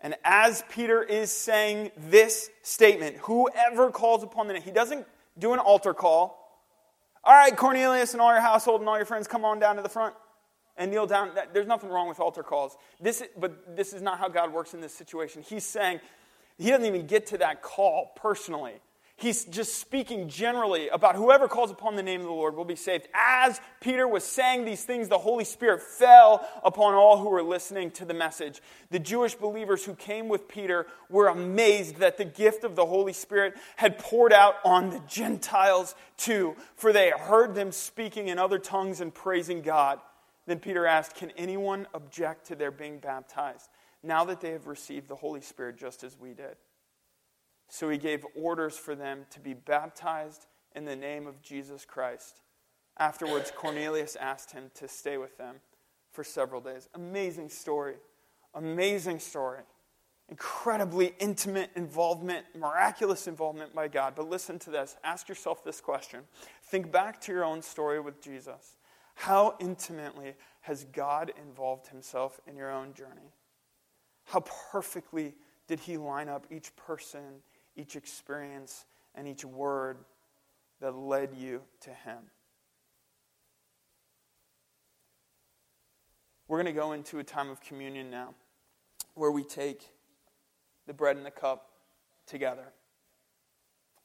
[0.00, 5.06] And as Peter is saying this statement, whoever calls upon the name, he doesn't
[5.38, 6.40] do an altar call.
[7.22, 9.82] All right, Cornelius and all your household and all your friends, come on down to
[9.82, 10.14] the front
[10.76, 11.30] and kneel down.
[11.52, 12.76] There's nothing wrong with altar calls.
[13.00, 15.42] This, but this is not how God works in this situation.
[15.42, 16.00] He's saying,
[16.58, 18.74] he doesn't even get to that call personally.
[19.16, 22.74] He's just speaking generally about whoever calls upon the name of the Lord will be
[22.74, 23.06] saved.
[23.14, 27.92] As Peter was saying these things, the Holy Spirit fell upon all who were listening
[27.92, 28.60] to the message.
[28.90, 33.12] The Jewish believers who came with Peter were amazed that the gift of the Holy
[33.12, 38.58] Spirit had poured out on the Gentiles too, for they heard them speaking in other
[38.58, 40.00] tongues and praising God.
[40.46, 43.68] Then Peter asked, Can anyone object to their being baptized
[44.02, 46.56] now that they have received the Holy Spirit just as we did?
[47.74, 50.46] So he gave orders for them to be baptized
[50.76, 52.40] in the name of Jesus Christ.
[52.98, 55.56] Afterwards, Cornelius asked him to stay with them
[56.12, 56.88] for several days.
[56.94, 57.96] Amazing story.
[58.54, 59.62] Amazing story.
[60.28, 64.12] Incredibly intimate involvement, miraculous involvement by God.
[64.14, 64.94] But listen to this.
[65.02, 66.20] Ask yourself this question.
[66.62, 68.76] Think back to your own story with Jesus.
[69.16, 73.32] How intimately has God involved himself in your own journey?
[74.26, 75.34] How perfectly
[75.66, 77.42] did he line up each person
[77.76, 79.98] each experience, and each word
[80.80, 82.18] that led you to Him.
[86.46, 88.34] We're going to go into a time of communion now
[89.14, 89.88] where we take
[90.86, 91.70] the bread and the cup
[92.26, 92.72] together.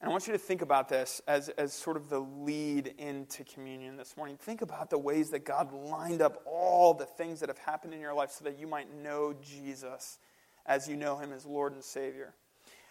[0.01, 3.43] And I want you to think about this as, as sort of the lead into
[3.43, 4.37] communion this morning.
[4.37, 7.99] Think about the ways that God lined up all the things that have happened in
[7.99, 10.17] your life so that you might know Jesus
[10.65, 12.33] as you know him as Lord and Savior.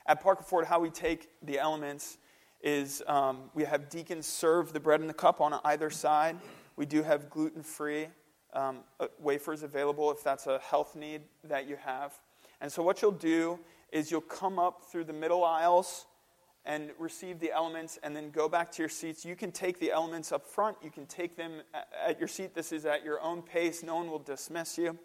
[0.08, 2.16] At Parker Ford, how we take the elements
[2.62, 6.38] is um, we have deacons serve the bread and the cup on either side.
[6.76, 8.08] We do have gluten free
[8.54, 12.14] um, uh, wafers available if that's a health need that you have.
[12.62, 13.58] And so, what you'll do
[13.92, 16.06] is you'll come up through the middle aisles
[16.64, 19.26] and receive the elements and then go back to your seats.
[19.26, 21.60] You can take the elements up front, you can take them
[22.06, 22.54] at your seat.
[22.54, 24.98] This is at your own pace, no one will dismiss you.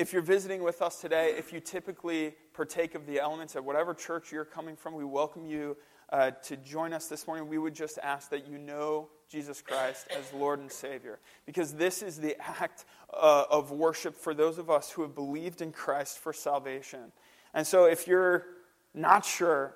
[0.00, 3.92] If you're visiting with us today, if you typically partake of the elements at whatever
[3.92, 5.76] church you're coming from, we welcome you
[6.08, 7.48] uh, to join us this morning.
[7.48, 12.02] We would just ask that you know Jesus Christ as Lord and Savior, because this
[12.02, 16.18] is the act uh, of worship for those of us who have believed in Christ
[16.18, 17.12] for salvation.
[17.52, 18.46] And so, if you're
[18.94, 19.74] not sure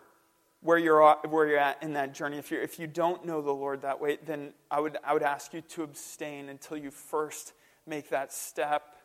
[0.63, 3.53] where you're where you're at in that journey, if you if you don't know the
[3.53, 7.53] Lord that way, then I would I would ask you to abstain until you first
[7.87, 8.97] make that step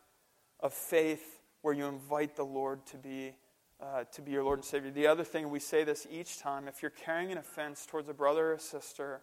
[0.62, 3.34] of faith where you invite the Lord to be,
[3.80, 4.90] uh, to be your Lord and Savior.
[4.90, 8.14] The other thing, we say this each time if you're carrying an offense towards a
[8.14, 9.20] brother or sister,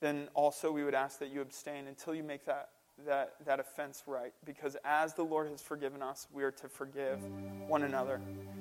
[0.00, 2.70] then also we would ask that you abstain until you make that,
[3.06, 4.32] that, that offense right.
[4.44, 7.20] Because as the Lord has forgiven us, we are to forgive
[7.66, 8.20] one another.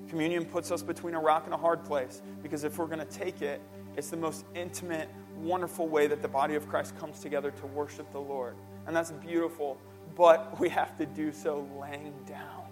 [0.09, 3.05] Communion puts us between a rock and a hard place because if we're going to
[3.05, 3.61] take it,
[3.95, 8.11] it's the most intimate, wonderful way that the body of Christ comes together to worship
[8.11, 8.55] the Lord.
[8.87, 9.77] And that's beautiful
[10.15, 12.63] but we have to do so laying down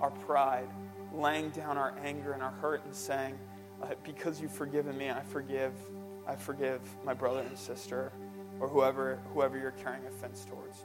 [0.00, 0.68] our pride,
[1.12, 3.38] laying down our anger and our hurt, and saying,
[3.82, 5.72] uh, Because you've forgiven me, I forgive.
[6.26, 8.12] I forgive my brother and sister,
[8.60, 10.84] or whoever, whoever you're carrying offense towards.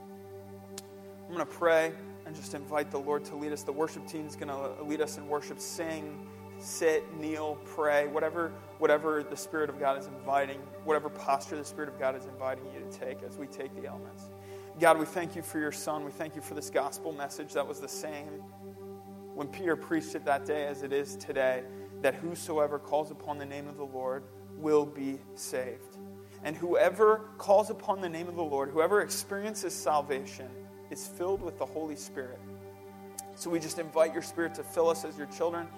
[1.28, 1.92] I'm going to pray
[2.26, 3.62] and just invite the Lord to lead us.
[3.62, 6.26] The worship team is going to lead us in worship, sing,
[6.58, 11.88] sit, kneel, pray, whatever, whatever the Spirit of God is inviting, whatever posture the Spirit
[11.88, 14.24] of God is inviting you to take as we take the elements.
[14.80, 16.04] God, we thank you for your Son.
[16.04, 18.42] We thank you for this gospel message that was the same
[19.34, 21.62] when Peter preached it that day as it is today
[22.02, 24.24] that whosoever calls upon the name of the Lord
[24.56, 25.98] will be saved.
[26.42, 30.50] And whoever calls upon the name of the Lord, whoever experiences salvation,
[30.90, 32.40] is filled with the Holy Spirit.
[33.36, 35.68] So we just invite your Spirit to fill us as your children.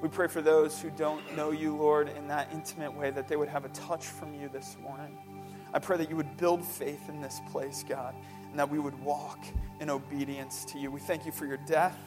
[0.00, 3.36] We pray for those who don't know you, Lord, in that intimate way, that they
[3.36, 5.18] would have a touch from you this morning.
[5.74, 8.14] I pray that you would build faith in this place, God,
[8.50, 9.44] and that we would walk
[9.80, 10.90] in obedience to you.
[10.90, 11.98] We thank you for your death.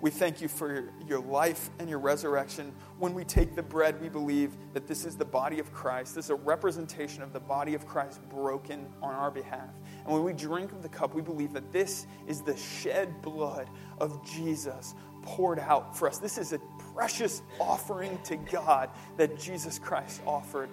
[0.00, 2.72] We thank you for your life and your resurrection.
[2.98, 6.14] When we take the bread, we believe that this is the body of Christ.
[6.14, 9.70] This is a representation of the body of Christ broken on our behalf.
[10.04, 13.70] And when we drink of the cup, we believe that this is the shed blood
[13.98, 16.18] of Jesus poured out for us.
[16.18, 16.60] This is a
[16.94, 20.68] precious offering to God that Jesus Christ offered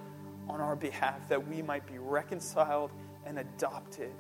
[0.50, 2.92] on our behalf, that we might be reconciled
[3.26, 4.12] and adopted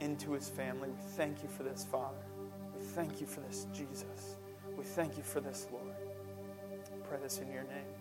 [0.00, 0.88] into his family.
[0.90, 2.18] We thank you for this, Father.
[2.76, 4.36] We thank you for this, Jesus.
[4.76, 5.94] We thank you for this, Lord.
[6.92, 7.99] I pray this in your name.